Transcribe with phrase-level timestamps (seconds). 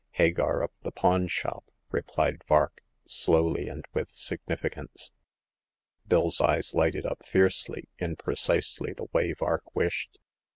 [0.17, 5.11] "Hagar of the Pawn shop," replied Vark, slowly and with significance.
[6.07, 10.17] Bill's eyes lighted up fiercely, in precisely the way Vark wished.